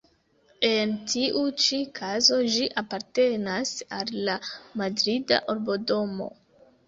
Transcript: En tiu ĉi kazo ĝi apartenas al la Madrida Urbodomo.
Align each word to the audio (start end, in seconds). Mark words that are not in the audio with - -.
En 0.67 0.93
tiu 1.11 1.41
ĉi 1.63 1.81
kazo 1.99 2.39
ĝi 2.55 2.63
apartenas 2.83 3.73
al 3.99 4.11
la 4.29 4.37
Madrida 4.83 5.39
Urbodomo. 5.55 6.31